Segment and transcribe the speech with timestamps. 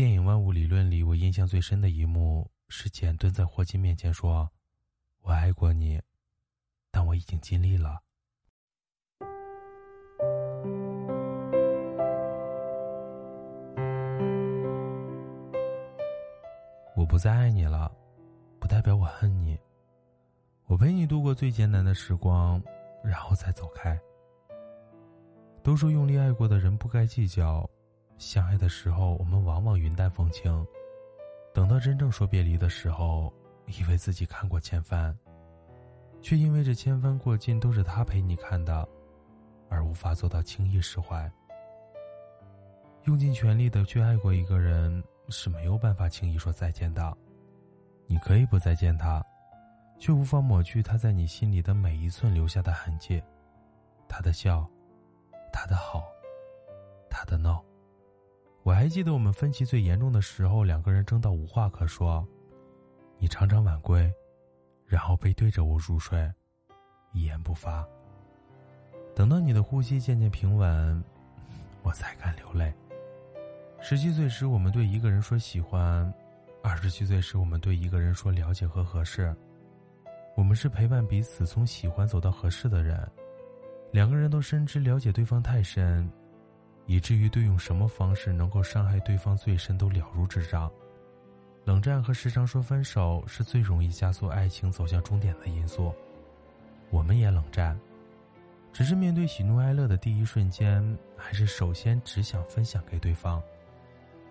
[0.00, 4.50] 电影《万物理论》里，我印象最深的一幕是简蹲在霍金面前说
[5.20, 6.00] ：“我爱过你，
[6.90, 8.00] 但我已经尽力了。”
[16.96, 17.94] 我不再爱你了，
[18.58, 19.60] 不代表我恨你。
[20.64, 22.58] 我陪你度过最艰难的时光，
[23.04, 24.00] 然后再走开。
[25.62, 27.68] 都说用力爱过的人不该计较，
[28.20, 30.64] 相爱的时候我们往往云淡风轻，
[31.52, 33.32] 等到真正说别离的时候，
[33.66, 35.12] 以为自己看过千帆，
[36.22, 38.86] 却因为这千帆过尽都是他陪你看的，
[39.68, 41.28] 而无法做到轻易释怀。
[43.04, 45.02] 用尽全力的去爱过一个人。
[45.32, 47.16] 是没有办法轻易说再见的。
[48.08, 49.24] 你可以不再见他，
[49.96, 53.22] 却无法抹去他在你心里的每一寸留下的痕迹。
[54.08, 54.68] 他的笑，
[55.52, 56.02] 他的好，
[57.08, 57.64] 他的闹。
[58.62, 62.26] 我还记得我们分歧最严重的时候，两个人争到无话可说。
[63.18, 64.10] 你常常晚归，
[64.86, 66.30] 然后背对着我入睡，
[67.12, 67.86] 一言不发。
[69.14, 71.04] 等到你的呼吸渐渐平稳，
[71.82, 72.72] 我才敢流泪。
[73.80, 76.10] 十七岁时，我们对一个人说喜欢；
[76.62, 79.34] 二十七岁时，我们对一个人说了解和合适。
[80.36, 83.10] 我们是陪伴彼此从喜欢走到合适的人。
[83.90, 86.10] 两个人都深知了解对方太深，
[86.90, 90.68] 以至于对用什么方式能够伤害对方最深都了如指掌。
[91.64, 95.94] 冷战和时常说分手是最容易加速爱情走向终点的因素。
[96.90, 97.78] 我们也冷战，
[98.72, 100.84] 只是面对喜怒哀乐的第一瞬间，
[101.16, 103.40] 还是首先只想分享给对方。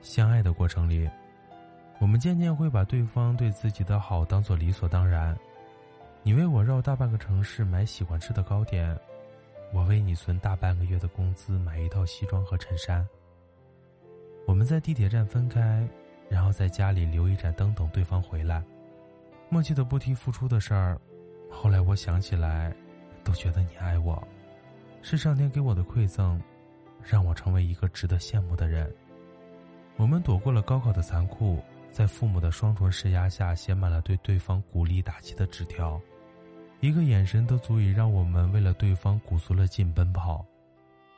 [0.00, 1.06] 相爱的过程里，
[2.00, 5.36] 我们渐渐会把对方对自己的好当做理所当然。
[6.22, 8.98] 你为我绕大半个城市买喜欢吃的糕点，
[9.72, 13.06] 我为你存大半个月的工资买一套西装和衬衫。
[14.46, 15.86] 我们在地铁站分开，
[16.28, 18.62] 然后在家里留一盏灯等对方回来，
[19.48, 20.98] 默契的不提付出的事儿。
[21.50, 22.74] 后来我想起来，
[23.24, 24.22] 都觉得你爱我，
[25.02, 26.40] 是上天给我的馈赠，
[27.02, 28.92] 让我成为一个值得羡慕的人。
[29.96, 31.60] 我们躲过了高考的残酷，
[31.90, 36.00] 在父母的双重施压下，写满了对对方鼓励打气的纸条，
[36.80, 40.44] 一个眼神都足以让我们为了对方鼓足了劲奔跑。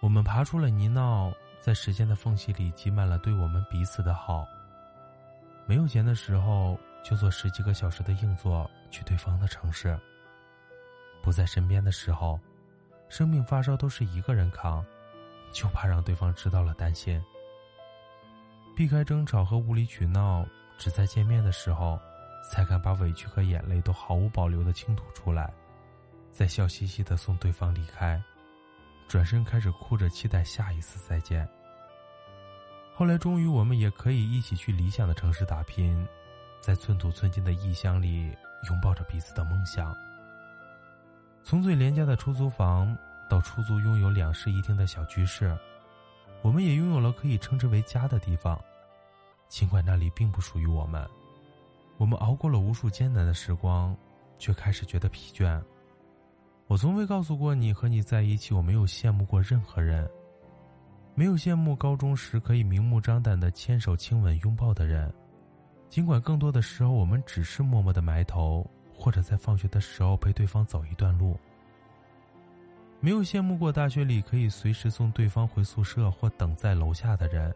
[0.00, 4.46] 我们爬出了泥淖，在时间的缝隙里挤满了对我们彼此的好。
[5.66, 9.98] 没有钱的时候，就坐十几个小时的硬座去对方的城市。
[11.22, 12.38] 不在身边的时候，
[13.08, 14.84] 生病发烧都是一个人扛，
[15.52, 17.22] 就怕让对方知道了担心。
[18.76, 20.44] 避开争吵和无理取闹，
[20.76, 21.98] 只在见面的时候，
[22.50, 25.52] 才敢把委屈和眼泪都毫无保留的倾吐出来，
[26.30, 28.22] 再笑嘻嘻的送对方离开，
[29.08, 31.48] 转身开始哭着期待下一次再见。
[32.94, 36.06] 后来，终于我们也可以一起去理想的城市打拼，
[36.60, 38.26] 在寸土寸金的异乡里
[38.68, 39.92] 拥抱着彼此的梦想。
[41.42, 42.96] 从最廉价的出租房
[43.28, 45.56] 到出租拥有两室一厅的小居室。
[46.42, 48.62] 我们也拥有了可以称之为家的地方，
[49.48, 51.08] 尽管那里并不属于我们。
[51.96, 53.96] 我们熬过了无数艰难的时光，
[54.38, 55.62] 却开始觉得疲倦。
[56.66, 60.08] 我从未告诉过你，和你在一起，我没有羡慕过任何人，
[61.14, 65.12] 没有羡慕高中时可以明目张胆的牵手、亲吻、拥抱的人。
[65.88, 71.38] 尽管更多的时候，我们只是默默的埋头，或者在放学的时候陪对方走一段路。
[72.98, 77.54] 没有羡慕过大学里可以随时送对方回宿舍或等在楼下的人，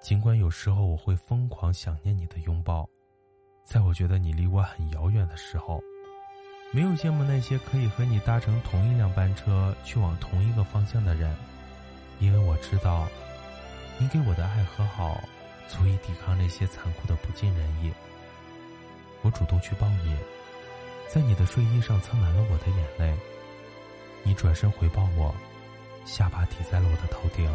[0.00, 2.88] 尽管有时候我会疯狂想念你的拥抱，
[3.64, 5.82] 在我觉得你离我很遥远的时候，
[6.70, 11.34] 没有羡慕那些可以和你搭乘同一辆班车去往同一个方向的人，
[12.20, 13.08] 因为我知道，
[13.98, 15.18] 你给我的爱和好，
[15.66, 17.90] 足以抵抗那些残酷的不尽人意。
[19.22, 20.14] 我主动去抱你，
[21.08, 23.16] 在你的睡衣上蹭满了我的眼泪。
[24.22, 25.34] 你转身回抱我，
[26.04, 27.50] 下巴抵在了我的头顶，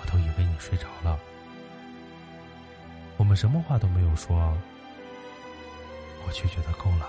[0.00, 1.18] 我都以为你睡着了。
[3.16, 4.56] 我们什么话都没有说，
[6.26, 7.08] 我却觉得够了。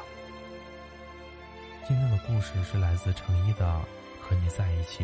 [1.87, 3.65] 今天的故事是来自成一的
[4.21, 5.03] 《和你在一起》，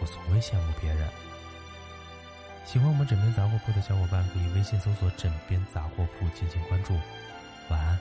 [0.00, 1.08] 我从未羡慕别人。
[2.64, 6.94] 喜欢我们枕边杂货铺的小伙伴，可以微信搜索“枕边杂货铺”进行关注。
[7.68, 7.98] 晚安，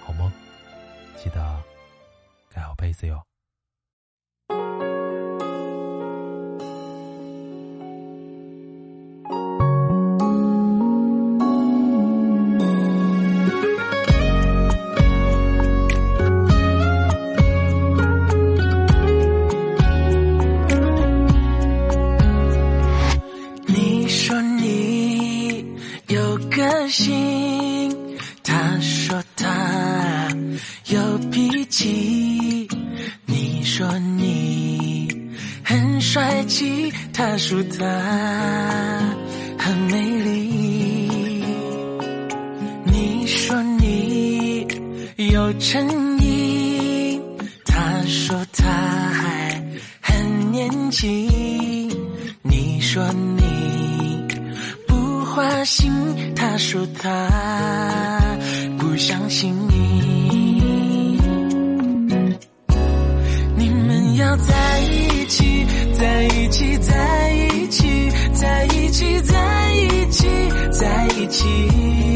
[0.00, 0.30] 好梦，
[1.16, 1.62] 记得
[2.50, 3.22] 盖好被子哟。
[24.36, 25.64] 说你
[26.08, 27.90] 有个性，
[28.44, 30.28] 他说他
[30.88, 31.00] 有
[31.30, 32.68] 脾气，
[33.24, 35.08] 你说你
[35.64, 37.86] 很帅气，他说他
[39.58, 41.42] 很美丽。
[42.84, 44.66] 你说你
[45.16, 46.15] 有诚意。
[56.58, 58.38] 说他
[58.78, 61.18] 不相信你。
[63.56, 70.26] 你们要在一起在一起在一起在一起在一起
[70.70, 72.15] 在一起。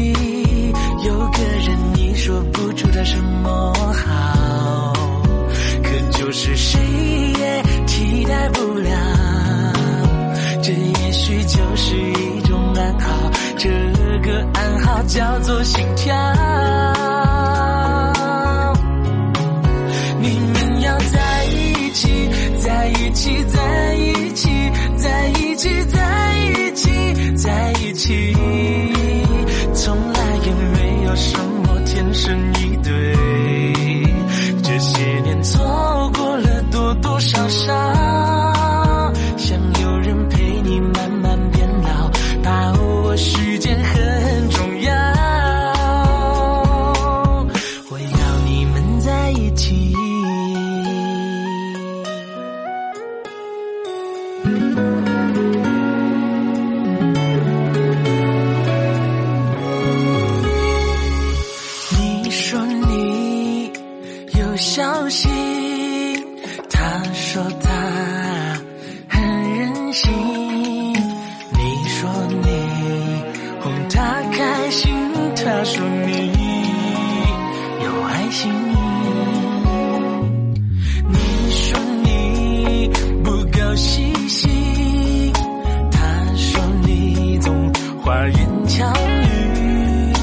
[88.11, 90.13] 花言巧语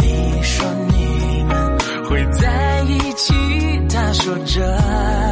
[0.00, 1.78] 你说你们
[2.08, 3.34] 会在一起
[3.90, 5.25] 他说着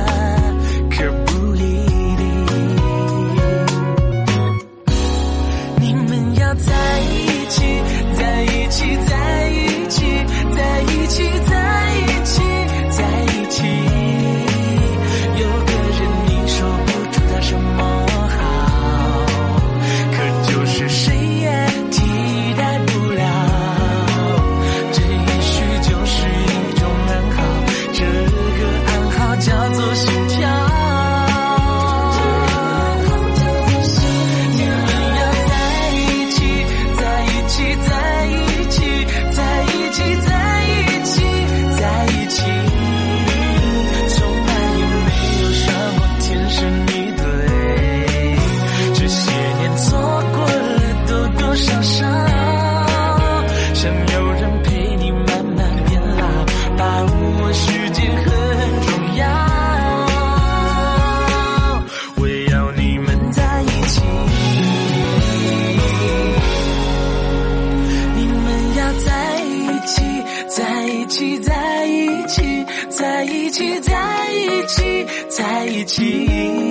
[75.97, 76.64] 记忆